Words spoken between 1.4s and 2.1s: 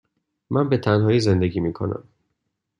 می کنم.